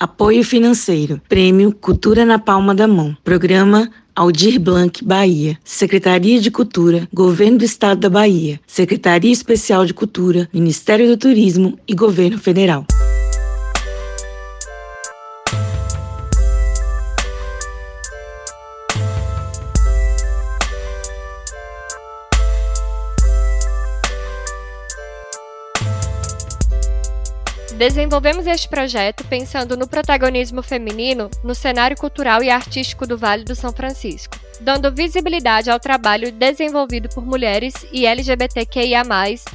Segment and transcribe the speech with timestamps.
[0.00, 1.20] Apoio financeiro.
[1.28, 3.14] Prêmio Cultura na Palma da Mão.
[3.22, 5.58] Programa Aldir Blanc, Bahia.
[5.62, 8.58] Secretaria de Cultura, Governo do Estado da Bahia.
[8.66, 12.86] Secretaria Especial de Cultura, Ministério do Turismo e Governo Federal.
[27.80, 33.56] Desenvolvemos este projeto pensando no protagonismo feminino no cenário cultural e artístico do Vale do
[33.56, 39.02] São Francisco, dando visibilidade ao trabalho desenvolvido por mulheres e LGBTQIA+,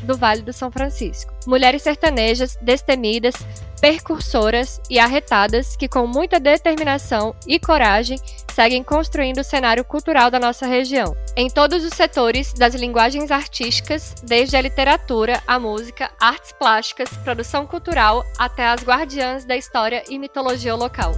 [0.03, 1.33] do Vale do São Francisco.
[1.45, 3.35] Mulheres sertanejas, destemidas,
[3.79, 8.17] percursoras e arretadas que, com muita determinação e coragem,
[8.51, 14.15] seguem construindo o cenário cultural da nossa região, em todos os setores das linguagens artísticas,
[14.23, 20.17] desde a literatura, a música, artes plásticas, produção cultural, até as guardiãs da história e
[20.17, 21.11] mitologia local.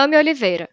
[0.00, 0.69] Tami Oliveira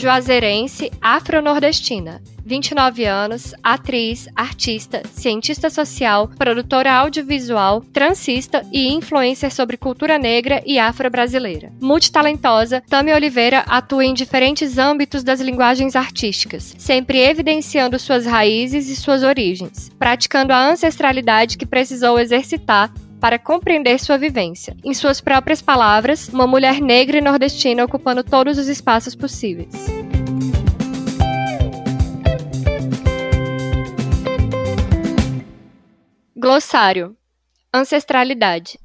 [0.00, 2.22] juazeirense afro-nordestina.
[2.42, 10.78] 29 anos, atriz, artista, cientista social, produtora audiovisual, transista e influencer sobre cultura negra e
[10.78, 11.70] afro-brasileira.
[11.80, 18.96] Multitalentosa, Tami Oliveira atua em diferentes âmbitos das linguagens artísticas, sempre evidenciando suas raízes e
[18.96, 22.90] suas origens, praticando a ancestralidade que precisou exercitar
[23.20, 24.76] para compreender sua vivência.
[24.82, 29.74] Em suas próprias palavras, uma mulher negra e nordestina ocupando todos os espaços possíveis.
[36.34, 37.14] Glossário
[37.72, 38.78] Ancestralidade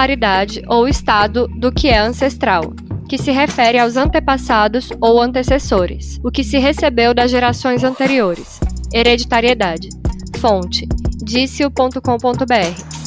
[0.00, 2.72] particularidade ou estado do que é ancestral,
[3.08, 8.60] que se refere aos antepassados ou antecessores, o que se recebeu das gerações anteriores.
[8.92, 9.88] Hereditariedade.
[10.38, 10.88] Fonte:
[11.22, 12.99] disse.com.br.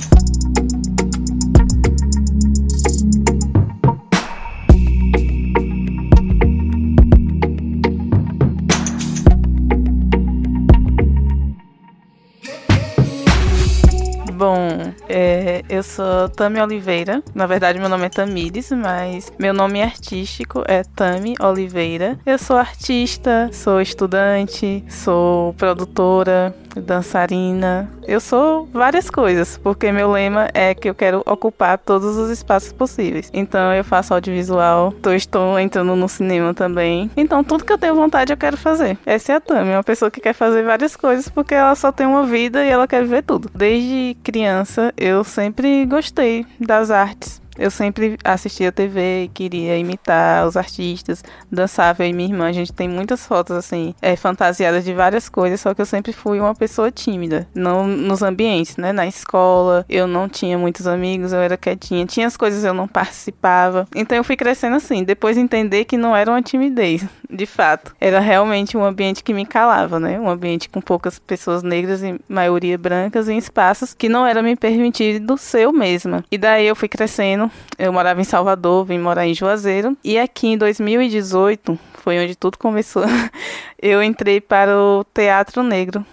[15.73, 17.23] eu sou Tami Oliveira.
[17.33, 22.19] Na verdade, meu nome é Tamires, mas meu nome artístico é Tami Oliveira.
[22.25, 27.89] Eu sou artista, sou estudante, sou produtora, dançarina.
[28.07, 32.73] Eu sou várias coisas, porque meu lema é que eu quero ocupar todos os espaços
[32.73, 33.29] possíveis.
[33.33, 37.09] Então eu faço audiovisual, tô, estou entrando no cinema também.
[37.15, 38.97] Então tudo que eu tenho vontade eu quero fazer.
[39.05, 42.07] Essa é a Tami, uma pessoa que quer fazer várias coisas porque ela só tem
[42.07, 43.49] uma vida e ela quer ver tudo.
[43.53, 47.42] Desde criança eu sempre gostei das artes.
[47.57, 52.47] Eu sempre assistia TV e queria imitar os artistas, dançava eu e minha irmã.
[52.47, 56.13] A gente tem muitas fotos, assim, é, fantasiadas de várias coisas, só que eu sempre
[56.13, 57.47] fui uma pessoa tímida.
[57.53, 58.91] Não nos ambientes, né?
[58.91, 62.05] Na escola, eu não tinha muitos amigos, eu era quietinha.
[62.05, 63.87] Tinha as coisas eu não participava.
[63.95, 65.03] Então eu fui crescendo assim.
[65.03, 67.95] Depois entender que não era uma timidez, de fato.
[67.99, 70.19] Era realmente um ambiente que me calava, né?
[70.19, 74.55] Um ambiente com poucas pessoas negras e maioria brancas em espaços que não era me
[74.55, 76.23] permitido ser eu mesma.
[76.31, 79.97] E daí eu fui crescendo eu morava em Salvador, vim morar em Juazeiro.
[80.03, 83.03] E aqui em 2018, foi onde tudo começou,
[83.81, 86.05] eu entrei para o Teatro Negro.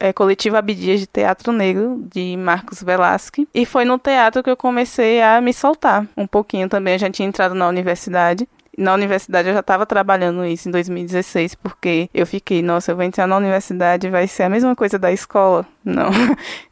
[0.00, 3.46] É, coletivo Abdias de Teatro Negro, de Marcos Velasque.
[3.54, 6.94] E foi no teatro que eu comecei a me soltar um pouquinho também.
[6.94, 11.54] Eu já tinha entrado na universidade na universidade eu já estava trabalhando isso em 2016,
[11.54, 15.12] porque eu fiquei, nossa, eu vou entrar na universidade vai ser a mesma coisa da
[15.12, 15.66] escola.
[15.84, 16.10] Não.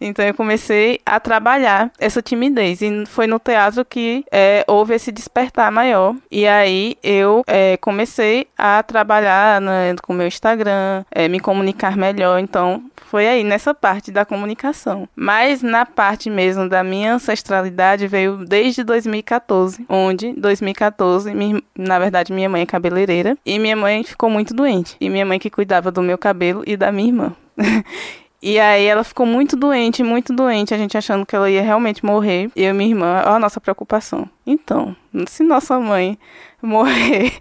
[0.00, 2.80] Então eu comecei a trabalhar essa timidez.
[2.80, 6.14] E foi no teatro que é, houve esse despertar maior.
[6.30, 11.96] E aí eu é, comecei a trabalhar né, com o meu Instagram, é, me comunicar
[11.96, 12.38] melhor.
[12.38, 15.08] Então foi aí nessa parte da comunicação.
[15.16, 21.32] Mas na parte mesmo da minha ancestralidade veio desde 2014, onde 2014,
[21.76, 24.96] na verdade minha mãe é cabeleireira e minha mãe ficou muito doente.
[25.00, 27.36] E minha mãe que cuidava do meu cabelo e da minha irmã.
[28.40, 32.04] E aí ela ficou muito doente, muito doente, a gente achando que ela ia realmente
[32.04, 32.50] morrer.
[32.54, 34.28] Eu e minha irmã, ó a nossa preocupação.
[34.46, 34.94] então,
[35.26, 36.16] se nossa mãe
[36.62, 37.32] morrer,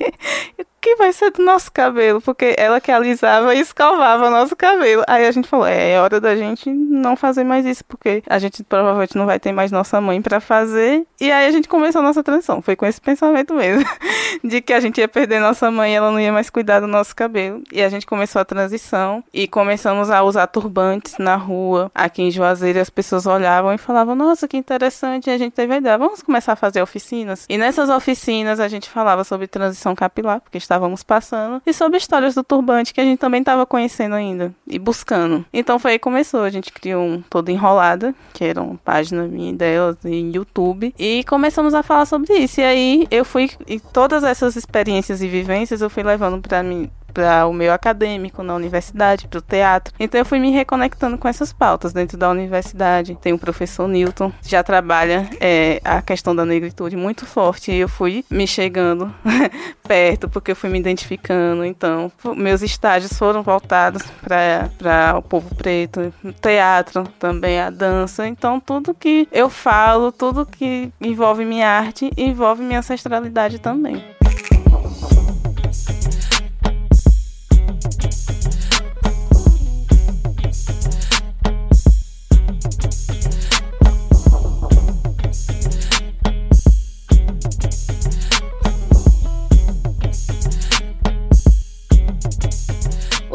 [0.88, 2.22] que vai ser do nosso cabelo?
[2.22, 5.04] Porque ela que alisava e escovava nosso cabelo.
[5.06, 8.40] Aí a gente falou, é, é hora da gente não fazer mais isso, porque a
[8.40, 11.06] gente provavelmente não vai ter mais nossa mãe para fazer.
[11.20, 12.62] E aí a gente começou a nossa transição.
[12.62, 13.86] Foi com esse pensamento mesmo,
[14.42, 17.14] de que a gente ia perder nossa mãe ela não ia mais cuidar do nosso
[17.14, 17.62] cabelo.
[17.70, 21.92] E a gente começou a transição e começamos a usar turbantes na rua.
[21.94, 25.30] Aqui em Juazeiro as pessoas olhavam e falavam, nossa, que interessante.
[25.30, 27.46] E a gente teve a ideia, vamos começar a fazer oficinas.
[27.50, 32.36] E nessas oficinas a gente falava sobre transição capilar, porque estávamos passando, e sobre histórias
[32.36, 35.46] do turbante que a gente também estava conhecendo ainda e buscando.
[35.52, 39.24] Então foi aí que começou, a gente criou um todo enrolada, que era uma página
[39.24, 42.62] minha dela em YouTube, e começamos a falar sobre isso.
[42.62, 46.90] E aí eu fui e todas essas experiências e vivências eu fui levando para mim
[47.18, 49.92] para o meio acadêmico na universidade, para o teatro.
[50.00, 53.18] Então eu fui me reconectando com essas pautas dentro da universidade.
[53.20, 57.90] Tem o professor Newton, já trabalha é, a questão da negritude muito forte e eu
[57.90, 59.12] fui me chegando
[59.88, 61.66] perto porque eu fui me identificando.
[61.66, 68.28] Então meus estágios foram voltados para o povo preto, teatro também, a dança.
[68.28, 74.04] Então tudo que eu falo, tudo que envolve minha arte, envolve minha ancestralidade também.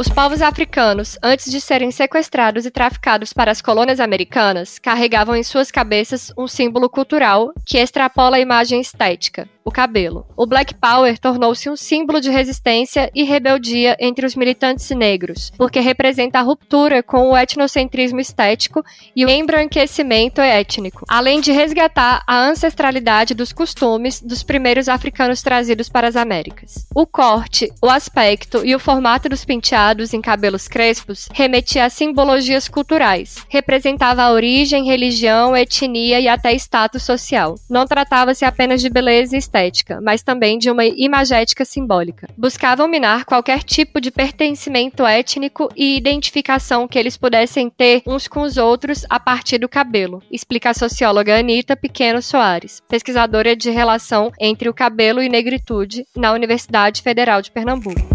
[0.03, 5.45] Os povos africanos, antes de serem sequestrados e traficados para as colônias americanas, carregavam em
[5.45, 10.27] suas cabeças um símbolo cultural que extrapola a imagem estética o cabelo.
[10.37, 15.81] O Black Power tornou-se um símbolo de resistência e rebeldia entre os militantes negros, porque
[15.81, 22.39] representa a ruptura com o etnocentrismo estético e o embranquecimento étnico, além de resgatar a
[22.39, 26.87] ancestralidade dos costumes dos primeiros africanos trazidos para as Américas.
[26.95, 32.69] O corte, o aspecto e o formato dos penteados em cabelos crespos remetia a simbologias
[32.69, 37.55] culturais, representava a origem, religião, etnia e até status social.
[37.69, 42.29] Não tratava-se apenas de beleza e estética, mas também de uma imagética simbólica.
[42.37, 48.41] Buscavam minar qualquer tipo de pertencimento étnico e identificação que eles pudessem ter uns com
[48.41, 54.33] os outros a partir do cabelo, explica a socióloga Anita Pequeno Soares, pesquisadora de relação
[54.41, 58.12] entre o cabelo e negritude na Universidade Federal de Pernambuco.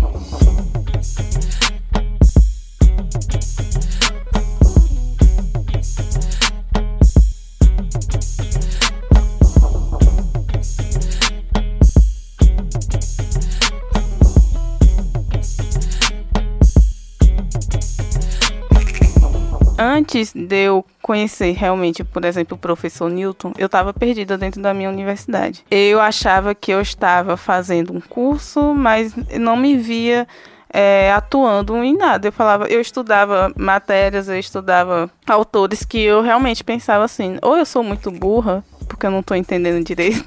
[20.08, 24.74] Antes de eu conhecer realmente, por exemplo, o professor Newton, eu estava perdida dentro da
[24.74, 25.66] minha universidade.
[25.70, 30.26] Eu achava que eu estava fazendo um curso, mas não me via
[30.72, 32.30] é, atuando em nada.
[32.30, 37.66] Eu falava, eu estudava matérias, eu estudava autores que eu realmente pensava assim, ou eu
[37.66, 40.26] sou muito burra, porque eu não estou entendendo direito,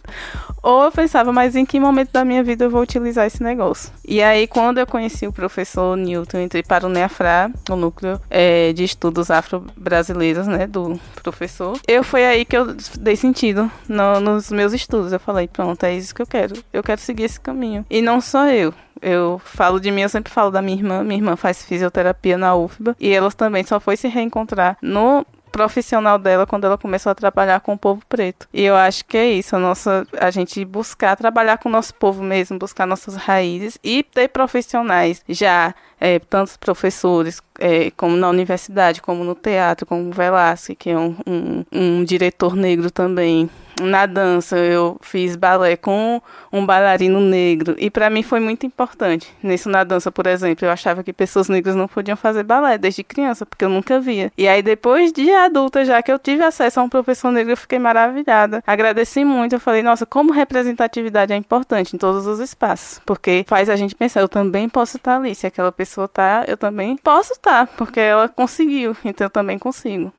[0.62, 3.92] ou eu pensava, mas em que momento da minha vida eu vou utilizar esse negócio?
[4.06, 8.72] E aí, quando eu conheci o professor Newton, entrei para o NEAFRA, o núcleo é,
[8.72, 11.78] de estudos afro-brasileiros, né, do professor.
[11.86, 15.12] Eu foi aí que eu dei sentido no, nos meus estudos.
[15.12, 16.54] Eu falei, pronto, é isso que eu quero.
[16.72, 17.84] Eu quero seguir esse caminho.
[17.88, 18.74] E não só eu.
[19.00, 21.02] Eu falo de mim, eu sempre falo da minha irmã.
[21.02, 26.18] Minha irmã faz fisioterapia na UFBA e ela também só foi se reencontrar no profissional
[26.18, 28.48] dela quando ela começou a trabalhar com o povo preto.
[28.52, 31.94] E eu acho que é isso, a nossa a gente buscar trabalhar com o nosso
[31.94, 38.28] povo mesmo, buscar nossas raízes e ter profissionais já é, tantos professores é, como na
[38.28, 43.50] universidade, como no teatro, como o Velasque, que é um, um, um diretor negro também,
[43.80, 46.20] na dança eu fiz balé com
[46.52, 49.34] um bailarino negro e para mim foi muito importante.
[49.42, 53.02] Nisso na dança, por exemplo, eu achava que pessoas negras não podiam fazer balé desde
[53.02, 54.32] criança, porque eu nunca via.
[54.36, 57.56] E aí depois de adulta, já que eu tive acesso a um professor negro, eu
[57.56, 58.62] fiquei maravilhada.
[58.66, 63.68] Agradeci muito, eu falei, nossa, como representatividade é importante em todos os espaços, porque faz
[63.68, 67.32] a gente pensar, eu também posso estar ali, se aquela pessoa tá, eu também posso
[67.32, 70.12] estar, porque ela conseguiu, então eu também consigo.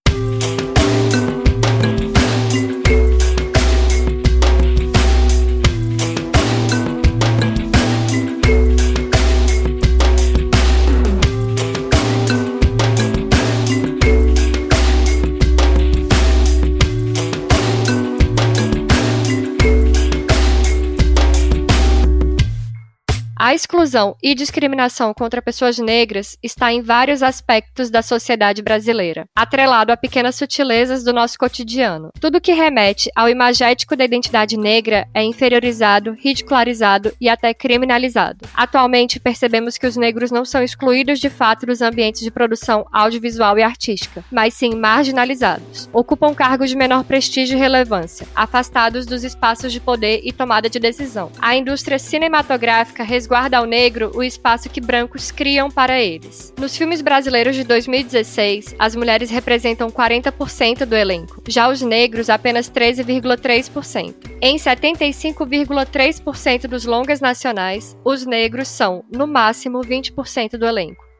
[23.51, 29.91] A exclusão e discriminação contra pessoas negras está em vários aspectos da sociedade brasileira, atrelado
[29.91, 32.11] a pequenas sutilezas do nosso cotidiano.
[32.17, 38.47] Tudo que remete ao imagético da identidade negra é inferiorizado, ridicularizado e até criminalizado.
[38.55, 43.59] Atualmente, percebemos que os negros não são excluídos de fato dos ambientes de produção audiovisual
[43.59, 45.89] e artística, mas sim marginalizados.
[45.91, 50.79] Ocupam cargos de menor prestígio e relevância, afastados dos espaços de poder e tomada de
[50.79, 51.29] decisão.
[51.37, 56.53] A indústria cinematográfica resguarda ao negro o espaço que brancos criam para eles.
[56.59, 62.69] Nos filmes brasileiros de 2016, as mulheres representam 40% do elenco, já os negros apenas
[62.69, 64.13] 13,3%.
[64.41, 71.10] Em 75,3% dos longas nacionais, os negros são, no máximo, 20% do elenco.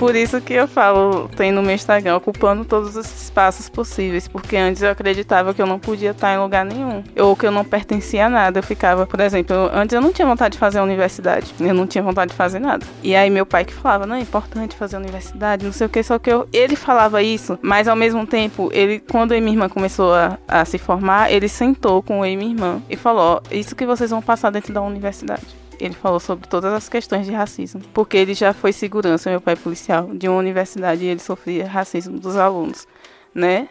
[0.00, 4.56] Por isso que eu falo, tem no meu Instagram, ocupando todos os espaços possíveis, porque
[4.56, 7.66] antes eu acreditava que eu não podia estar em lugar nenhum, ou que eu não
[7.66, 8.60] pertencia a nada.
[8.60, 11.74] Eu ficava, por exemplo, eu, antes eu não tinha vontade de fazer a universidade, eu
[11.74, 12.86] não tinha vontade de fazer nada.
[13.02, 15.90] E aí meu pai que falava, não é importante fazer a universidade, não sei o
[15.90, 19.52] que, só que eu, ele falava isso, mas ao mesmo tempo, ele, quando e minha
[19.52, 23.76] irmã começou a, a se formar, ele sentou com e minha irmã e falou, isso
[23.76, 27.80] que vocês vão passar dentro da universidade ele falou sobre todas as questões de racismo,
[27.94, 32.18] porque ele já foi segurança, meu pai policial, de uma universidade e ele sofria racismo
[32.18, 32.86] dos alunos,
[33.34, 33.68] né?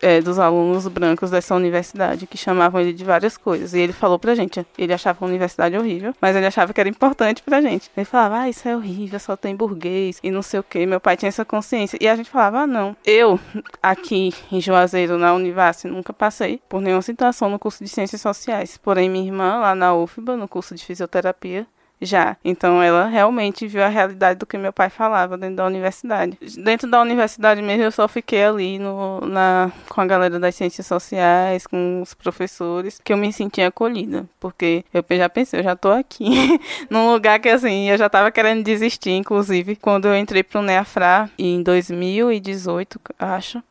[0.00, 3.74] É, dos alunos brancos dessa universidade, que chamavam ele de várias coisas.
[3.74, 6.88] E ele falou pra gente, ele achava a universidade horrível, mas ele achava que era
[6.88, 7.90] importante pra gente.
[7.96, 10.84] Ele falava, ah, isso é horrível, só tem burguês e não sei o que.
[10.86, 11.98] Meu pai tinha essa consciência.
[12.00, 12.96] E a gente falava, ah, não.
[13.04, 13.38] Eu,
[13.82, 18.76] aqui em Juazeiro, na Univasf, nunca passei por nenhuma situação no curso de Ciências Sociais.
[18.76, 21.66] Porém, minha irmã, lá na UFBA, no curso de Fisioterapia,
[22.00, 22.36] já.
[22.44, 26.38] Então ela realmente viu a realidade do que meu pai falava dentro da universidade.
[26.56, 30.86] Dentro da universidade mesmo eu só fiquei ali no, na, com a galera das ciências
[30.86, 34.28] sociais, com os professores, que eu me sentia acolhida.
[34.38, 38.30] Porque eu já pensei, eu já tô aqui, num lugar que assim, eu já tava
[38.30, 43.62] querendo desistir, inclusive, quando eu entrei pro NEAFRA em 2018, acho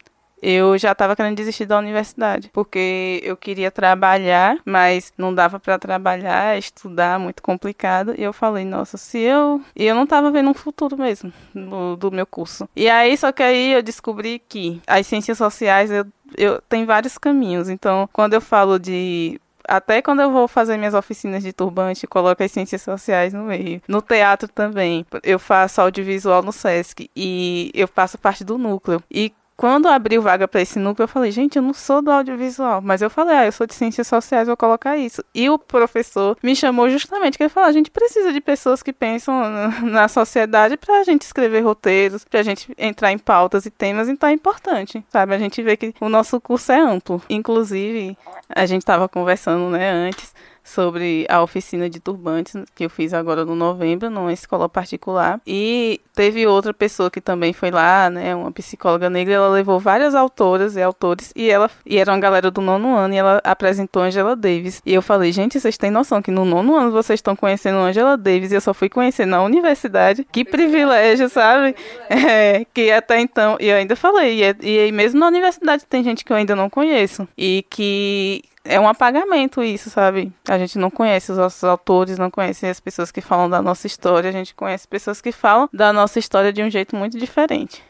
[0.41, 5.77] eu já estava querendo desistir da universidade, porque eu queria trabalhar, mas não dava para
[5.77, 8.13] trabalhar, estudar, muito complicado.
[8.17, 9.61] E eu falei, nossa, se eu.
[9.75, 12.67] E eu não estava vendo um futuro mesmo do, do meu curso.
[12.75, 16.05] E aí, só que aí eu descobri que as ciências sociais, eu,
[16.37, 17.69] eu tem vários caminhos.
[17.69, 22.41] Então, quando eu falo de até quando eu vou fazer minhas oficinas de turbante, coloco
[22.41, 23.81] as ciências sociais no meio.
[23.87, 29.01] No teatro também, eu faço audiovisual no SESC e eu faço parte do núcleo.
[29.11, 32.81] E quando abriu vaga para esse núcleo, eu falei, gente, eu não sou do audiovisual.
[32.81, 35.21] Mas eu falei, ah, eu sou de ciências sociais, vou colocar isso.
[35.35, 38.93] E o professor me chamou justamente, que ele falou, a gente precisa de pessoas que
[38.93, 43.69] pensam na sociedade para a gente escrever roteiros, para a gente entrar em pautas e
[43.69, 45.35] temas, então é importante, sabe?
[45.35, 47.21] A gente vê que o nosso curso é amplo.
[47.29, 50.33] Inclusive, a gente estava conversando, né, antes,
[50.69, 55.41] sobre a oficina de turbantes que eu fiz agora no novembro, numa escola particular.
[55.45, 60.13] E teve outra pessoa que também foi lá, né, uma psicóloga negra, ela levou várias
[60.13, 64.03] autoras e autores e ela e era uma galera do nono ano e ela apresentou
[64.03, 64.81] Angela Davis.
[64.85, 68.15] E eu falei, gente, vocês têm noção que no nono ano vocês estão conhecendo Angela
[68.15, 70.25] Davis e eu só fui conhecer na universidade.
[70.31, 71.75] Que privilégio, sabe?
[72.29, 76.25] É, que até então, e eu ainda falei, e, e mesmo na universidade tem gente
[76.25, 80.31] que eu ainda não conheço e que é um apagamento isso, sabe?
[80.47, 83.87] A gente não conhece os nossos autores, não conhece as pessoas que falam da nossa
[83.87, 87.83] história, a gente conhece pessoas que falam da nossa história de um jeito muito diferente.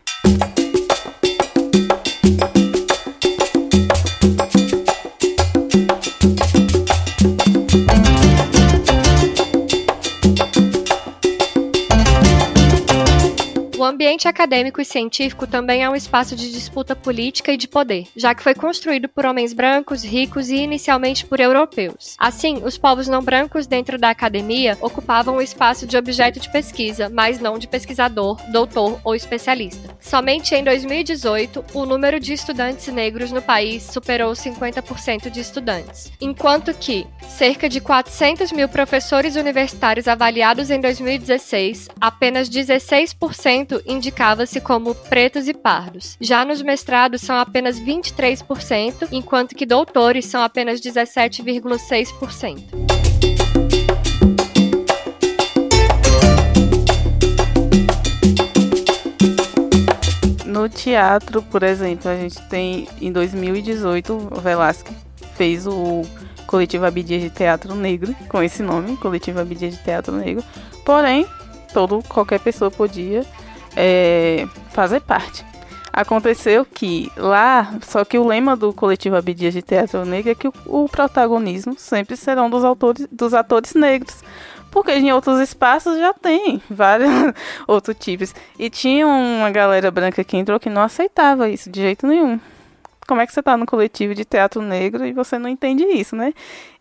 [13.99, 18.33] Ambiente acadêmico e científico também é um espaço de disputa política e de poder, já
[18.33, 22.15] que foi construído por homens brancos, ricos e inicialmente por europeus.
[22.17, 27.09] Assim, os povos não brancos dentro da academia ocupavam o espaço de objeto de pesquisa,
[27.09, 29.93] mas não de pesquisador, doutor ou especialista.
[29.99, 36.73] Somente em 2018, o número de estudantes negros no país superou 50% de estudantes, enquanto
[36.73, 45.47] que cerca de 400 mil professores universitários avaliados em 2016, apenas 16% indicava-se como pretos
[45.47, 46.15] e pardos.
[46.21, 52.63] Já nos mestrados são apenas 23%, enquanto que doutores são apenas 17,6%.
[60.45, 64.95] No teatro, por exemplo, a gente tem em 2018 o Velasquez
[65.35, 66.01] fez o
[66.45, 70.43] Coletivo Abidias de Teatro Negro, com esse nome, Coletivo Abidias de Teatro Negro.
[70.83, 71.25] Porém,
[71.73, 73.25] todo qualquer pessoa podia
[73.75, 75.45] é, fazer parte.
[75.91, 80.47] Aconteceu que lá, só que o lema do coletivo Abdias de Teatro Negro é que
[80.47, 84.23] o, o protagonismo sempre serão dos autores, dos atores negros.
[84.71, 87.09] Porque em outros espaços já tem vários
[87.67, 88.35] outros tipos.
[88.57, 92.39] E tinha uma galera branca que entrou que não aceitava isso de jeito nenhum.
[93.07, 96.15] Como é que você tá no coletivo de teatro negro e você não entende isso,
[96.15, 96.31] né?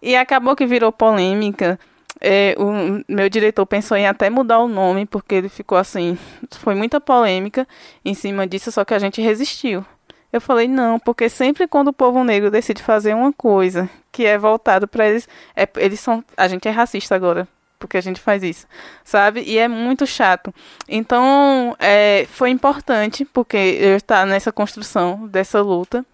[0.03, 1.81] E acabou que virou polêmica
[2.21, 6.19] é, o meu diretor pensou em até mudar o nome, porque ele ficou assim.
[6.53, 7.67] Foi muita polêmica
[8.05, 9.85] em cima disso, só que a gente resistiu.
[10.33, 14.37] Eu falei, não, porque sempre quando o povo negro decide fazer uma coisa que é
[14.37, 16.23] voltado para eles, é, eles são.
[16.37, 17.49] A gente é racista agora,
[17.79, 18.67] porque a gente faz isso,
[19.05, 19.43] sabe?
[19.47, 20.53] E é muito chato.
[20.87, 26.05] Então, é, foi importante, porque eu estar nessa construção dessa luta.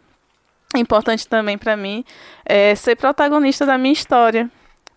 [0.77, 2.05] Importante também para mim
[2.45, 4.51] é ser protagonista da minha história,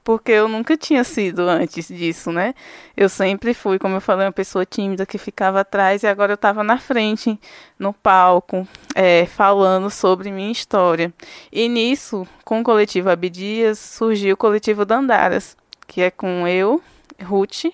[0.07, 2.53] porque eu nunca tinha sido antes disso, né?
[2.95, 6.35] Eu sempre fui, como eu falei, uma pessoa tímida que ficava atrás e agora eu
[6.35, 7.37] estava na frente,
[7.77, 11.13] no palco, é, falando sobre minha história.
[11.51, 16.81] E nisso, com o coletivo Abdias, surgiu o coletivo Dandaras, que é com eu,
[17.21, 17.65] Ruth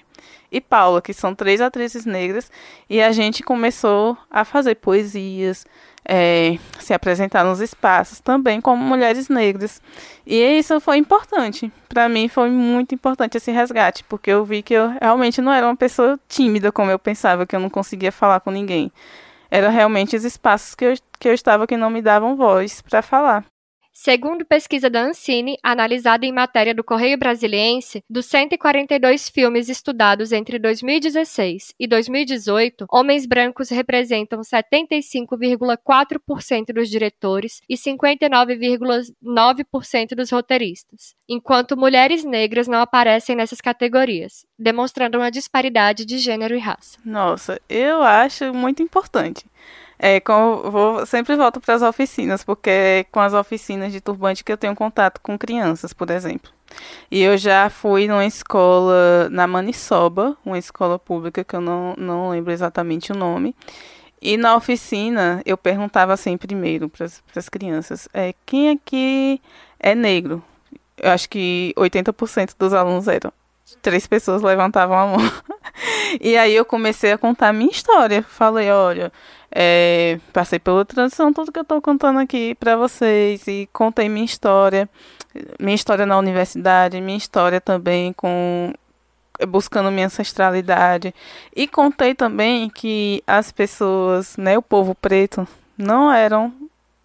[0.53, 2.51] e Paula, que são três atrizes negras,
[2.87, 5.65] e a gente começou a fazer poesias,
[6.05, 9.81] é, se apresentar nos espaços também como mulheres negras.
[10.25, 11.71] E isso foi importante.
[11.89, 15.65] Para mim foi muito importante esse resgate, porque eu vi que eu realmente não era
[15.65, 18.91] uma pessoa tímida como eu pensava, que eu não conseguia falar com ninguém.
[19.49, 23.01] Era realmente os espaços que eu, que eu estava que não me davam voz para
[23.01, 23.52] falar.
[23.95, 30.57] Segundo pesquisa da Ancine, analisada em matéria do Correio Brasiliense, dos 142 filmes estudados entre
[30.57, 42.23] 2016 e 2018, homens brancos representam 75,4% dos diretores e 59,9% dos roteiristas, enquanto mulheres
[42.23, 46.97] negras não aparecem nessas categorias, demonstrando uma disparidade de gênero e raça.
[47.05, 49.45] Nossa, eu acho muito importante.
[50.05, 50.21] É,
[50.69, 54.57] vou, sempre volto para as oficinas, porque é com as oficinas de turbante que eu
[54.57, 56.51] tenho contato com crianças, por exemplo.
[57.09, 62.31] E eu já fui numa escola na Maniçoba, uma escola pública que eu não, não
[62.31, 63.55] lembro exatamente o nome.
[64.21, 69.41] E na oficina eu perguntava assim primeiro para as crianças: é, quem aqui
[69.79, 70.43] é negro?
[70.97, 73.31] Eu acho que 80% dos alunos eram.
[73.81, 75.17] Três pessoas levantavam a mão.
[76.21, 78.23] e aí eu comecei a contar a minha história.
[78.23, 79.11] Falei: olha,
[79.51, 84.25] é, passei pela transição, tudo que eu estou contando aqui para vocês e contei minha
[84.25, 84.89] história,
[85.59, 88.73] minha história na universidade, minha história também com
[89.47, 91.13] buscando minha ancestralidade
[91.55, 96.53] e contei também que as pessoas, né, o povo preto, não eram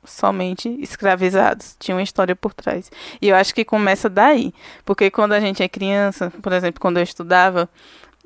[0.09, 2.91] somente escravizados, tinha uma história por trás.
[3.21, 4.53] E eu acho que começa daí,
[4.85, 7.69] porque quando a gente é criança, por exemplo, quando eu estudava,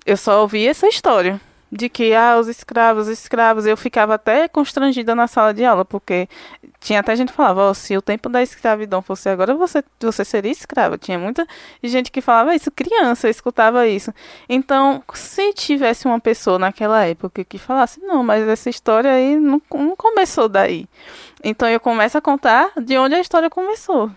[0.06, 1.40] eu só ouvia essa história
[1.72, 5.86] de que ah, os escravos, os escravos, eu ficava até constrangida na sala de aula,
[5.86, 6.28] porque
[6.78, 10.22] tinha até gente que falava, oh, se o tempo da escravidão fosse agora, você, você
[10.22, 10.98] seria escrava.
[10.98, 11.46] Tinha muita
[11.82, 14.12] gente que falava isso, criança, eu escutava isso.
[14.46, 19.62] Então, se tivesse uma pessoa naquela época que falasse, não, mas essa história aí não,
[19.72, 20.86] não começou daí.
[21.42, 24.10] Então eu começo a contar de onde a história começou.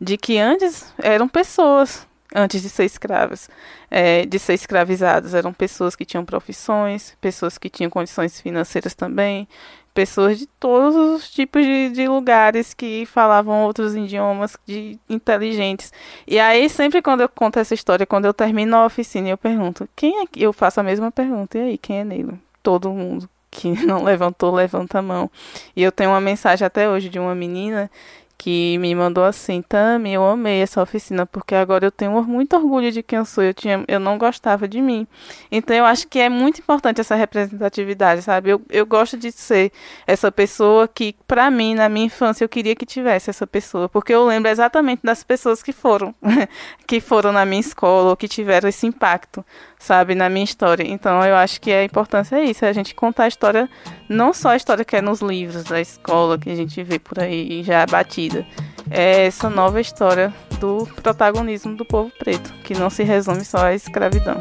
[0.00, 3.48] De que antes eram pessoas antes de ser escravas,
[3.90, 5.34] é, de ser escravizados.
[5.34, 9.48] Eram pessoas que tinham profissões, pessoas que tinham condições financeiras também,
[9.94, 15.92] pessoas de todos os tipos de, de lugares que falavam outros idiomas, de inteligentes.
[16.26, 19.88] E aí, sempre quando eu conto essa história, quando eu termino a oficina, eu pergunto,
[19.96, 20.42] quem é que...
[20.42, 22.38] Eu faço a mesma pergunta, e aí, quem é negro?
[22.62, 25.30] Todo mundo que não levantou, levanta a mão.
[25.74, 27.90] E eu tenho uma mensagem até hoje de uma menina
[28.38, 32.92] que me mandou assim, Tami, eu amei essa oficina, porque agora eu tenho muito orgulho
[32.92, 35.06] de quem eu sou, eu, tinha, eu não gostava de mim.
[35.50, 38.50] Então eu acho que é muito importante essa representatividade, sabe?
[38.50, 39.72] Eu, eu gosto de ser
[40.06, 44.12] essa pessoa que, para mim, na minha infância, eu queria que tivesse essa pessoa, porque
[44.12, 46.14] eu lembro exatamente das pessoas que foram,
[46.86, 49.44] que foram na minha escola, ou que tiveram esse impacto,
[49.86, 50.82] sabe, na minha história.
[50.82, 53.70] Então eu acho que a importância é isso, é a gente contar a história,
[54.08, 57.20] não só a história que é nos livros da escola, que a gente vê por
[57.20, 58.44] aí já batida,
[58.90, 63.74] é essa nova história do protagonismo do povo preto, que não se resume só à
[63.74, 64.36] escravidão.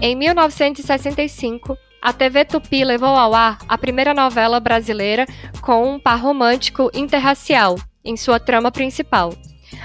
[0.00, 5.26] Em 1965, a TV Tupi levou ao ar a primeira novela brasileira
[5.60, 9.34] com um par romântico interracial em sua trama principal.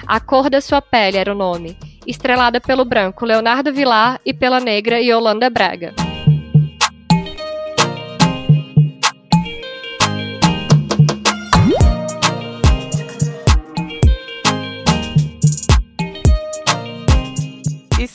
[0.08, 4.60] A Cor da Sua Pele era o nome, estrelada pelo branco Leonardo Vilar e pela
[4.60, 5.94] negra Yolanda Braga.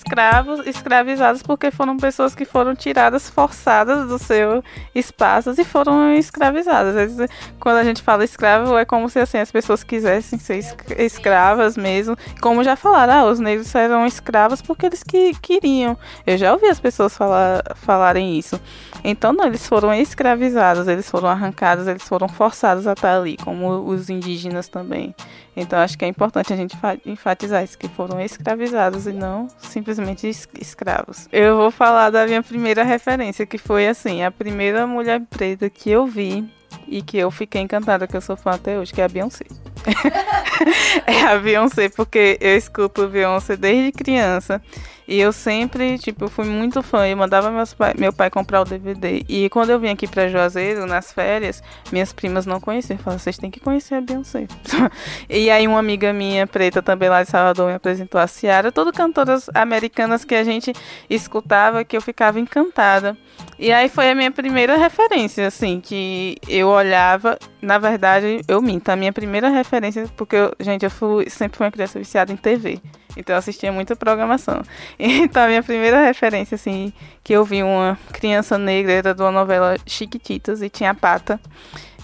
[0.09, 6.95] Escravos, escravizados porque foram pessoas que foram tiradas, forçadas do seu espaço e foram escravizadas.
[6.95, 7.29] Vezes,
[7.61, 10.65] quando a gente fala escravo, é como se assim as pessoas quisessem ser
[10.99, 12.17] escravas mesmo.
[12.41, 15.97] Como já falaram, ah, os negros eram escravos porque eles que queriam.
[16.27, 18.59] Eu já ouvi as pessoas falar, falarem isso.
[19.05, 23.87] Então, não, eles foram escravizados, eles foram arrancados, eles foram forçados a estar ali, como
[23.87, 25.15] os indígenas também.
[25.61, 30.29] Então, acho que é importante a gente enfatizar isso, que foram escravizados e não simplesmente
[30.29, 31.29] escravos.
[31.33, 35.91] Eu vou falar da minha primeira referência, que foi assim, a primeira mulher preta que
[35.91, 36.49] eu vi
[36.87, 39.45] e que eu fiquei encantada, que eu sou fã até hoje, que é a Beyoncé.
[41.07, 44.61] é a Beyoncé, porque eu escuto Beyoncé desde criança.
[45.09, 47.09] E eu sempre, tipo, fui muito fã.
[47.09, 49.25] Eu mandava meus pai, meu pai comprar o DVD.
[49.27, 52.99] E quando eu vim aqui pra Juazeiro, nas férias, minhas primas não conheciam.
[52.99, 54.47] Falei, vocês têm que conhecer a Beyoncé.
[55.31, 58.71] e aí uma amiga minha, preta, também lá de Salvador, me apresentou a Ciara.
[58.71, 60.75] Todas cantoras americanas que a gente
[61.09, 63.17] escutava, que eu ficava encantada.
[63.59, 67.39] E aí foi a minha primeira referência, assim, que eu olhava.
[67.61, 68.89] Na verdade, eu minto.
[68.89, 72.37] A minha primeira referência, porque, eu, gente, eu fui, sempre fui uma criança viciada em
[72.37, 72.81] TV.
[73.17, 74.63] Então eu assistia muita programação.
[74.99, 76.93] Então a minha primeira referência, assim,
[77.25, 81.41] que eu vi uma criança negra era de uma novela Chiquititas e tinha a Pata.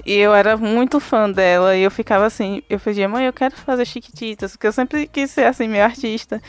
[0.04, 3.54] E eu era muito fã dela e eu ficava assim, eu pedia, mãe, eu quero
[3.56, 6.42] fazer Chiquititas, porque eu sempre quis ser assim, meu artista.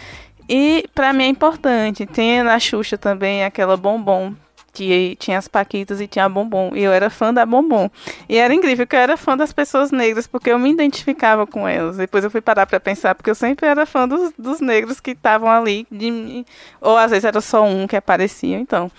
[0.49, 2.05] E para mim é importante.
[2.05, 4.33] Tem na Xuxa também aquela bombom
[4.75, 6.75] que tinha as Paquitas e tinha a Bombom.
[6.75, 7.89] E eu era fã da Bombom.
[8.27, 11.67] E era incrível que eu era fã das pessoas negras, porque eu me identificava com
[11.67, 11.97] elas.
[11.97, 15.11] Depois eu fui parar para pensar, porque eu sempre era fã dos, dos negros que
[15.11, 15.87] estavam ali.
[15.89, 16.45] De,
[16.81, 18.91] ou às vezes era só um que aparecia, então.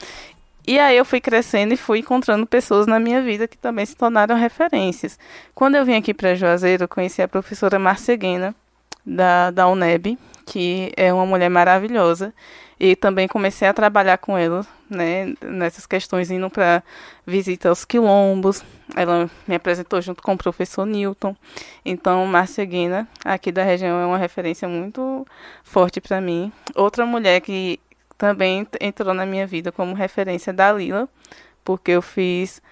[0.67, 3.95] E aí eu fui crescendo e fui encontrando pessoas na minha vida que também se
[3.95, 5.19] tornaram referências.
[5.55, 8.55] Quando eu vim aqui para Juazeiro, eu conheci a professora Marcia Guena,
[9.05, 12.35] da, da UNEB, que é uma mulher maravilhosa.
[12.81, 16.83] E também comecei a trabalhar com ela, né, nessas questões, indo para
[17.27, 18.63] visita aos quilombos.
[18.95, 21.35] Ela me apresentou junto com o professor Newton.
[21.85, 25.27] Então, Márcia Guina, aqui da região, é uma referência muito
[25.63, 26.53] forte para mim.
[26.75, 27.81] Outra mulher que
[28.17, 31.09] também entrou na minha vida como referência da Lila,
[31.65, 32.63] porque eu fiz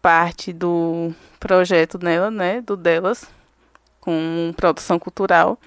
[0.00, 3.28] parte do projeto dela, né, do delas,
[4.00, 5.58] com produção cultural.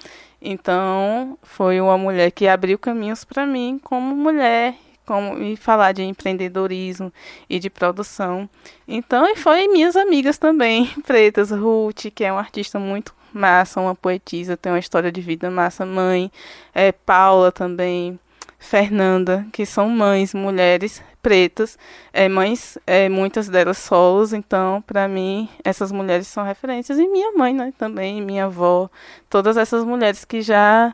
[0.42, 6.04] Então, foi uma mulher que abriu caminhos para mim como mulher, como e falar de
[6.04, 7.12] empreendedorismo
[7.50, 8.50] e de produção.
[8.88, 13.96] Então, e foi minhas amigas também, pretas, Ruth, que é uma artista muito massa, uma
[13.96, 16.32] poetisa, tem uma história de vida massa, mãe,
[16.74, 18.20] é Paula também,
[18.58, 21.78] Fernanda, que são mães, mulheres pretas,
[22.14, 26.98] é, mães, é, muitas delas solos, então, para mim, essas mulheres são referências.
[26.98, 28.90] E minha mãe, né, também, minha avó,
[29.30, 30.94] todas essas mulheres que já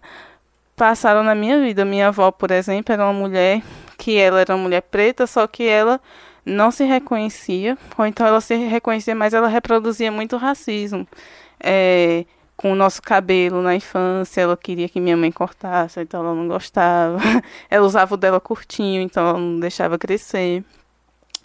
[0.82, 1.86] passaram na minha vida.
[1.86, 3.62] Minha avó, por exemplo, era uma mulher
[4.02, 6.02] que ela era uma mulher preta, só que ela
[6.44, 11.08] não se reconhecia, ou então ela se reconhecia, mas ela reproduzia muito racismo.
[11.60, 12.26] É,
[12.58, 16.48] com o nosso cabelo na infância, ela queria que minha mãe cortasse, então ela não
[16.48, 17.20] gostava.
[17.70, 20.64] ela usava o dela curtinho, então ela não deixava crescer.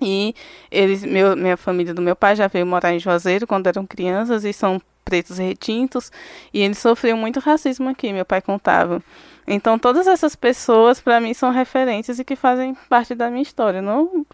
[0.00, 0.34] E
[0.70, 4.46] eles, meu, minha família do meu pai já veio morar em Juazeiro quando eram crianças
[4.46, 6.10] e são pretos retintos
[6.52, 9.02] e eles sofriam muito racismo aqui, meu pai contava.
[9.46, 13.80] Então todas essas pessoas para mim são referências e que fazem parte da minha história,
[13.80, 14.26] não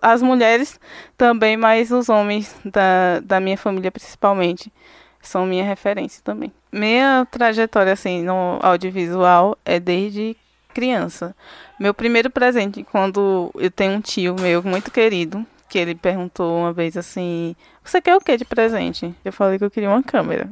[0.00, 0.78] as mulheres
[1.16, 4.72] também, mas os homens da, da minha família principalmente
[5.20, 6.52] são minha referência também.
[6.70, 10.36] Minha trajetória assim no audiovisual é desde
[10.72, 11.34] criança.
[11.78, 16.72] Meu primeiro presente quando eu tenho um tio meu muito querido, que ele perguntou uma
[16.72, 20.48] vez assim: "Você quer o que de presente?" Eu falei que eu queria uma câmera,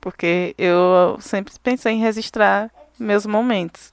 [0.00, 3.92] porque eu sempre pensei em registrar meus momentos.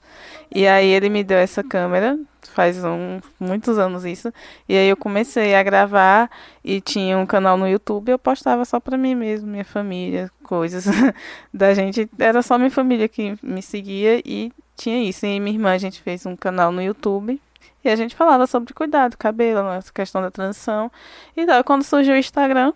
[0.54, 2.18] E aí ele me deu essa câmera,
[2.54, 4.32] faz um, muitos anos isso.
[4.68, 6.30] E aí eu comecei a gravar
[6.64, 10.86] e tinha um canal no YouTube, eu postava só pra mim mesmo, minha família, coisas
[11.52, 12.08] da gente.
[12.18, 15.26] Era só minha família que me seguia e tinha isso.
[15.26, 17.40] E minha irmã, a gente fez um canal no YouTube.
[17.84, 20.90] E a gente falava sobre cuidado, cabelo, essa questão da transição.
[21.36, 22.72] E daí, quando surgiu o Instagram,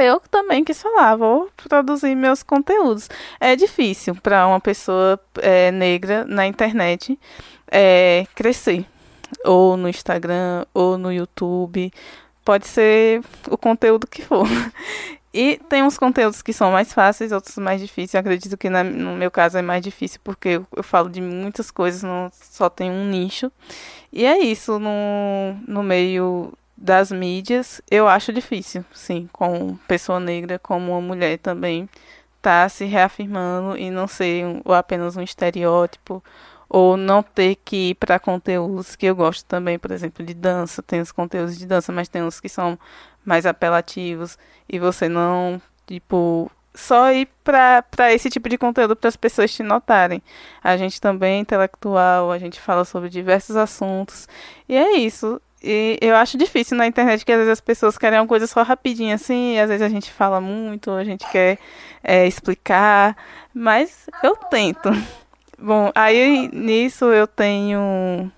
[0.00, 3.08] eu também quis falar, vou produzir meus conteúdos.
[3.38, 7.18] É difícil para uma pessoa é, negra na internet
[7.70, 8.84] é, crescer,
[9.44, 11.92] ou no Instagram, ou no YouTube.
[12.44, 14.46] Pode ser o conteúdo que for.
[15.32, 18.14] E tem uns conteúdos que são mais fáceis, outros mais difíceis.
[18.14, 21.20] Eu acredito que na, no meu caso é mais difícil porque eu, eu, falo de
[21.20, 23.50] muitas coisas, não só tem um nicho.
[24.12, 30.58] E é isso, no, no meio das mídias, eu acho difícil, sim, com pessoa negra,
[30.58, 31.86] como uma mulher também,
[32.40, 36.24] tá se reafirmando e não ser um, ou apenas um estereótipo
[36.68, 40.82] ou não ter que ir para conteúdos que eu gosto também, por exemplo, de dança.
[40.82, 42.78] Tem os conteúdos de dança, mas tem uns que são
[43.24, 44.38] mais apelativos
[44.68, 49.62] e você não, tipo, só ir para esse tipo de conteúdo para as pessoas te
[49.64, 50.22] notarem.
[50.62, 54.28] A gente também é intelectual, a gente fala sobre diversos assuntos.
[54.68, 55.40] E é isso.
[55.62, 58.62] E eu acho difícil na internet que às vezes as pessoas querem uma coisa só
[58.62, 61.58] rapidinho assim, às vezes a gente fala muito, a gente quer
[62.02, 63.16] é, explicar,
[63.52, 64.88] mas eu tento.
[65.58, 68.32] Bom, aí nisso eu tenho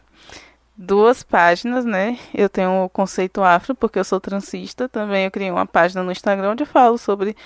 [0.76, 2.18] duas páginas, né?
[2.35, 4.88] Eu tenho o conceito afro, porque eu sou transista.
[4.88, 7.37] Também eu criei uma página no Instagram onde eu falo sobre,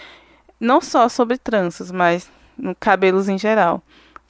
[0.58, 2.30] não só sobre tranças, mas
[2.80, 3.82] cabelos em geral.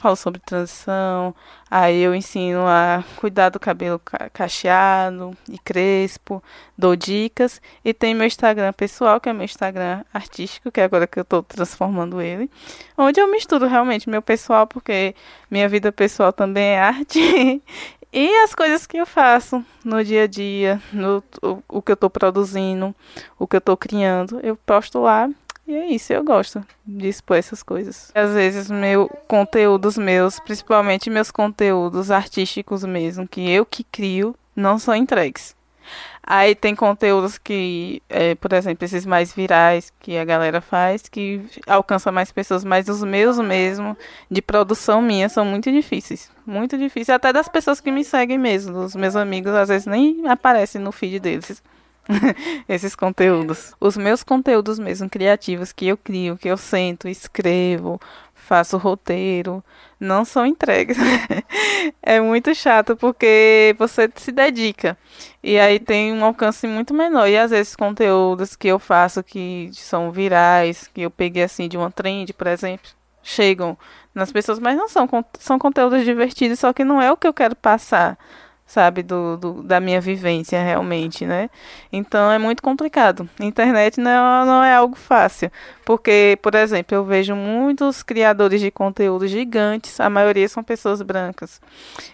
[0.07, 1.35] Falo sobre transição,
[1.69, 4.01] aí eu ensino a cuidar do cabelo
[4.33, 6.41] cacheado e crespo,
[6.79, 7.61] dou dicas.
[7.85, 11.23] E tem meu Instagram pessoal, que é meu Instagram artístico, que é agora que eu
[11.23, 12.49] estou transformando ele,
[12.97, 15.13] onde eu misturo realmente meu pessoal, porque
[15.51, 17.61] minha vida pessoal também é arte.
[18.13, 21.95] E as coisas que eu faço no dia a dia, no, o, o que eu
[21.95, 22.95] estou produzindo,
[23.39, 25.29] o que eu estou criando, eu posto lá.
[25.67, 28.13] E é isso, eu gosto de expor essas coisas.
[28.15, 34.79] Às vezes, meu conteúdos meus, principalmente meus conteúdos artísticos mesmo, que eu que crio, não
[34.79, 35.57] são entregues.
[36.23, 41.41] Aí tem conteúdos que, é, por exemplo, esses mais virais que a galera faz, que
[41.67, 43.97] alcança mais pessoas, mas os meus mesmo,
[44.29, 46.29] de produção minha, são muito difíceis.
[46.45, 47.11] Muito difíceis.
[47.11, 48.77] Até das pessoas que me seguem mesmo.
[48.79, 51.63] Os meus amigos, às vezes, nem aparecem no feed deles.
[52.69, 53.75] esses conteúdos.
[53.81, 58.01] Os meus conteúdos mesmo criativos que eu crio, que eu sento, escrevo,
[58.35, 59.63] faço roteiro,
[59.99, 60.97] não são entregues.
[62.03, 64.97] é muito chato porque você se dedica
[65.43, 67.29] e aí tem um alcance muito menor.
[67.29, 71.77] E às vezes conteúdos que eu faço que são virais, que eu peguei assim de
[71.77, 72.91] uma trend, por exemplo,
[73.23, 73.77] chegam
[74.15, 77.35] nas pessoas, mas não são são conteúdos divertidos, só que não é o que eu
[77.35, 78.17] quero passar
[78.67, 81.49] sabe, do, do, da minha vivência realmente, né?
[81.93, 83.29] Então é muito complicado.
[83.41, 85.51] Internet não, não é algo fácil,
[85.85, 91.61] porque, por exemplo, eu vejo muitos criadores de conteúdo gigantes, a maioria são pessoas brancas,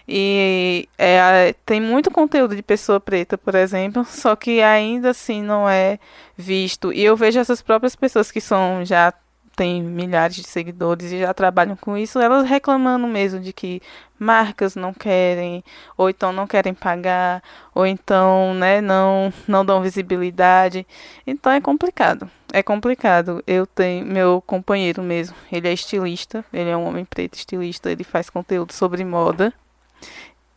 [0.07, 5.67] e é, tem muito conteúdo de pessoa preta, por exemplo, só que ainda assim não
[5.67, 5.97] é
[6.37, 6.93] visto.
[6.93, 9.13] E eu vejo essas próprias pessoas que são já
[9.55, 13.81] tem milhares de seguidores e já trabalham com isso, elas reclamando mesmo de que
[14.17, 15.63] marcas não querem,
[15.97, 20.85] ou então não querem pagar, ou então, né, não não dão visibilidade.
[21.25, 22.29] Então é complicado.
[22.51, 23.43] É complicado.
[23.47, 28.03] Eu tenho meu companheiro mesmo, ele é estilista, ele é um homem preto estilista, ele
[28.03, 29.53] faz conteúdo sobre moda.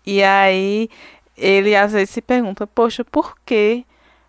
[0.05, 0.89] E aí
[1.37, 3.85] ele às vezes se pergunta: "Poxa, por que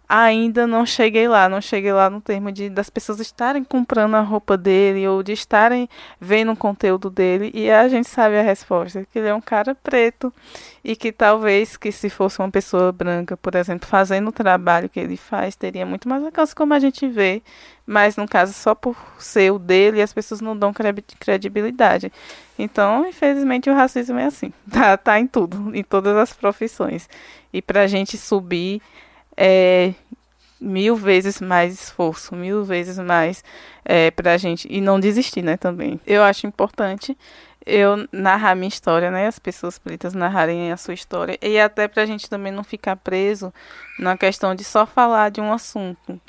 [0.08, 4.22] ainda não cheguei lá, não cheguei lá no termo de das pessoas estarem comprando a
[4.22, 5.90] roupa dele ou de estarem
[6.20, 9.76] vendo o conteúdo dele e a gente sabe a resposta, que ele é um cara
[9.76, 10.34] preto
[10.82, 15.00] e que talvez que se fosse uma pessoa branca, por exemplo, fazendo o trabalho que
[15.00, 17.42] ele faz, teria muito mais alcance como a gente vê,
[17.86, 20.74] mas no caso só por ser o dele as pessoas não dão
[21.20, 22.14] credibilidade.
[22.58, 27.10] Então, infelizmente o racismo é assim, tá, tá em tudo, em todas as profissões.
[27.52, 28.82] E pra gente subir
[29.38, 29.94] é
[30.60, 33.44] mil vezes mais esforço, mil vezes mais
[33.86, 34.68] é, pra gente.
[34.70, 36.00] E não desistir, né, também.
[36.06, 37.18] Eu acho importante
[37.66, 39.28] eu narrar minha história, né?
[39.28, 41.38] As pessoas pretas narrarem a sua história.
[41.42, 43.54] E até pra gente também não ficar preso
[44.00, 46.20] na questão de só falar de um assunto.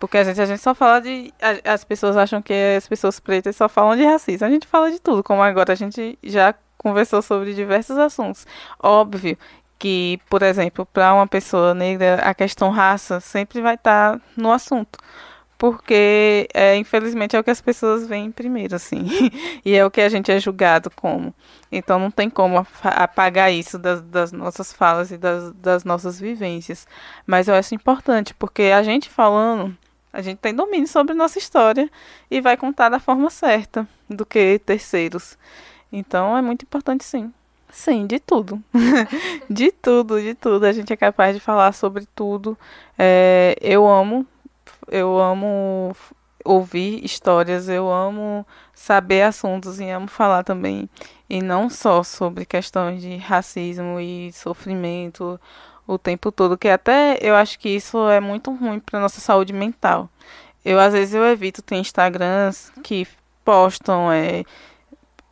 [0.00, 1.32] Porque a gente, a gente só fala de.
[1.64, 4.46] As pessoas acham que as pessoas pretas só falam de racismo.
[4.46, 8.46] A gente fala de tudo, como agora a gente já conversou sobre diversos assuntos.
[8.80, 9.36] Óbvio
[9.78, 14.52] que, por exemplo, para uma pessoa negra, a questão raça sempre vai estar tá no
[14.52, 14.98] assunto.
[15.58, 19.06] Porque, é, infelizmente, é o que as pessoas veem primeiro, assim.
[19.64, 21.34] e é o que a gente é julgado como.
[21.70, 26.86] Então, não tem como apagar isso das, das nossas falas e das, das nossas vivências.
[27.26, 29.76] Mas eu acho importante, porque a gente falando,
[30.12, 31.90] a gente tem domínio sobre nossa história
[32.30, 35.36] e vai contar da forma certa do que terceiros.
[35.92, 37.32] Então, é muito importante, sim.
[37.70, 38.62] Sim, de tudo.
[39.48, 40.64] de tudo, de tudo.
[40.64, 42.56] A gente é capaz de falar sobre tudo.
[42.98, 44.26] É, eu amo,
[44.88, 45.94] eu amo
[46.44, 50.88] ouvir histórias, eu amo saber assuntos e amo falar também.
[51.28, 55.38] E não só sobre questões de racismo e sofrimento
[55.86, 59.52] o tempo todo, que até eu acho que isso é muito ruim para nossa saúde
[59.52, 60.08] mental.
[60.64, 63.06] Eu às vezes eu evito ter Instagrams que
[63.44, 64.44] postam é,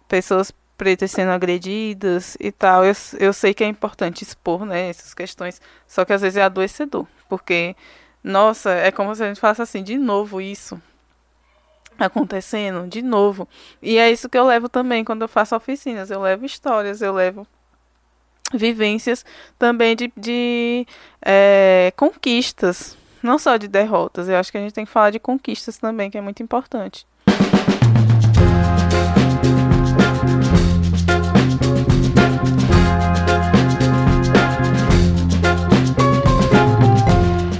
[0.08, 2.84] pessoas pretas sendo agredidas e tal.
[2.84, 6.42] Eu, eu sei que é importante expor, né, essas questões, só que às vezes é
[6.42, 7.76] adoecedor, porque,
[8.22, 10.80] nossa, é como se a gente falasse assim, de novo isso.
[11.98, 13.48] acontecendo de novo.
[13.82, 16.10] E é isso que eu levo também quando eu faço oficinas.
[16.10, 17.46] Eu levo histórias, eu levo
[18.54, 19.24] vivências
[19.58, 20.86] também de, de
[21.24, 24.28] é, conquistas, não só de derrotas.
[24.28, 27.06] Eu acho que a gente tem que falar de conquistas também, que é muito importante.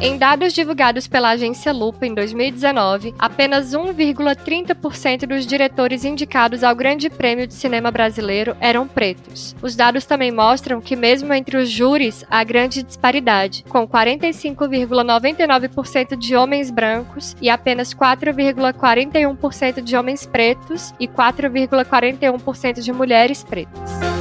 [0.07, 7.11] Em dados divulgados pela agência Lupa em 2019, apenas 1,30% dos diretores indicados ao Grande
[7.11, 9.57] Prêmio de Cinema Brasileiro eram pretos.
[9.61, 16.37] Os dados também mostram que, mesmo entre os júris, há grande disparidade, com 45,99% de
[16.37, 24.15] homens brancos e apenas 4,41% de homens pretos e 4,41% de mulheres pretas.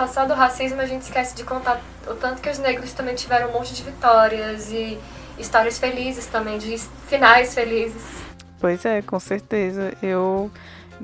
[0.00, 3.14] Fala só do racismo, a gente esquece de contar o tanto que os negros também
[3.14, 4.98] tiveram um monte de vitórias e
[5.38, 8.22] histórias felizes também, de finais felizes.
[8.58, 9.92] Pois é, com certeza.
[10.02, 10.50] Eu,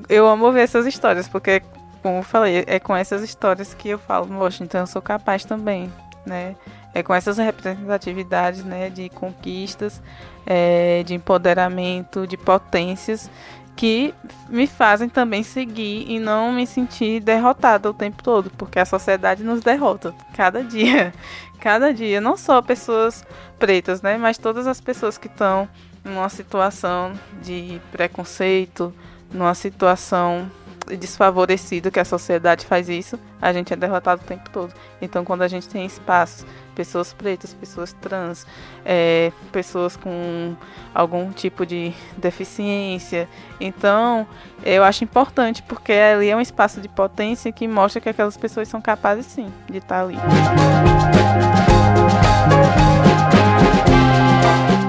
[0.08, 1.62] eu amo ver essas histórias, porque,
[2.02, 5.44] como eu falei, é com essas histórias que eu falo, poxa, então eu sou capaz
[5.44, 5.92] também,
[6.24, 6.54] né?
[6.94, 10.00] É com essas representatividades, né, de conquistas,
[10.46, 13.28] é, de empoderamento, de potências
[13.76, 14.14] que
[14.48, 19.44] me fazem também seguir e não me sentir derrotada o tempo todo, porque a sociedade
[19.44, 21.12] nos derrota cada dia,
[21.60, 23.24] cada dia, não só pessoas
[23.58, 25.68] pretas, né, mas todas as pessoas que estão
[26.02, 27.12] numa situação
[27.42, 28.94] de preconceito,
[29.30, 30.50] numa situação
[30.98, 34.72] desfavorecido que a sociedade faz isso, a gente é derrotado o tempo todo.
[35.00, 38.46] Então, quando a gente tem espaços, pessoas pretas, pessoas trans,
[38.84, 40.54] é, pessoas com
[40.94, 43.28] algum tipo de deficiência,
[43.60, 44.26] então
[44.64, 48.68] eu acho importante porque ali é um espaço de potência que mostra que aquelas pessoas
[48.68, 50.16] são capazes sim de estar ali.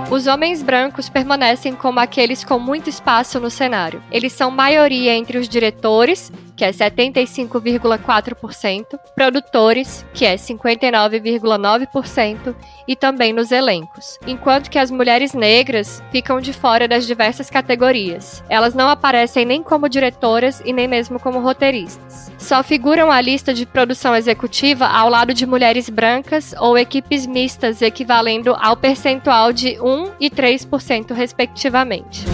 [0.10, 4.02] Os homens brancos permanecem como aqueles com muito espaço no cenário.
[4.10, 12.56] Eles são maioria entre os diretores, que é 75,4%, produtores, que é 59,9%,
[12.88, 18.44] e também nos elencos, enquanto que as mulheres negras ficam de fora das diversas categorias.
[18.50, 22.32] Elas não aparecem nem como diretoras e nem mesmo como roteiristas.
[22.40, 27.84] Só figuram a lista de produção executiva ao lado de mulheres brancas ou equipes mistas,
[27.84, 32.26] equivalendo ao percentual de 1 e 3%, respectivamente.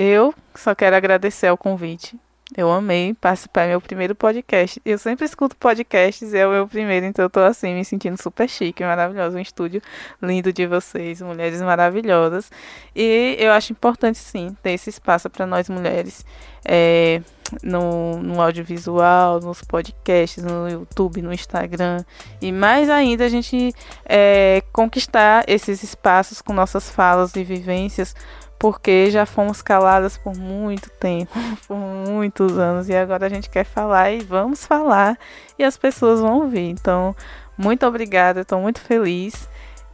[0.00, 2.16] Eu só quero agradecer ao convite.
[2.56, 4.80] Eu amei participar do meu primeiro podcast.
[4.84, 8.48] Eu sempre escuto podcasts é o meu primeiro, então eu tô assim, me sentindo super
[8.48, 9.36] chique, maravilhoso.
[9.36, 9.82] Um estúdio
[10.22, 12.48] lindo de vocês, mulheres maravilhosas.
[12.94, 16.24] E eu acho importante, sim, ter esse espaço para nós mulheres
[16.64, 17.20] é,
[17.62, 22.04] no, no audiovisual, nos podcasts, no YouTube, no Instagram.
[22.40, 28.14] E mais ainda, a gente é, conquistar esses espaços com nossas falas e vivências
[28.58, 31.32] porque já fomos caladas por muito tempo,
[31.66, 35.18] por muitos anos, e agora a gente quer falar e vamos falar
[35.58, 36.68] e as pessoas vão ouvir.
[36.68, 37.14] Então,
[37.56, 39.48] muito obrigada, estou muito feliz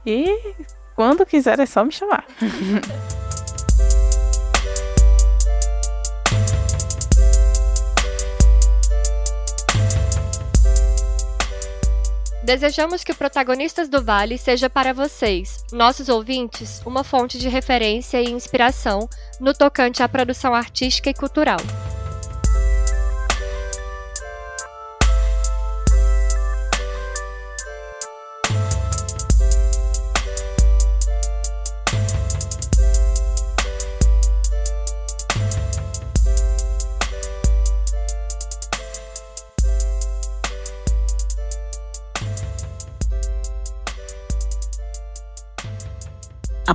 [0.07, 0.27] e
[0.95, 2.25] quando quiser é só me chamar.
[12.45, 18.21] Desejamos que o Protagonistas do Vale seja para vocês, nossos ouvintes, uma fonte de referência
[18.21, 19.09] e inspiração
[19.41, 21.57] no tocante à produção artística e cultural.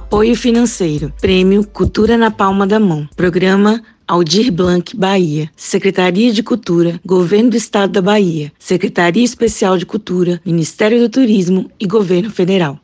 [0.09, 1.13] Apoio financeiro.
[1.21, 3.07] Prêmio Cultura na Palma da Mão.
[3.15, 5.51] Programa Aldir Blanc, Bahia.
[5.55, 8.51] Secretaria de Cultura, Governo do Estado da Bahia.
[8.57, 12.79] Secretaria Especial de Cultura, Ministério do Turismo e Governo Federal.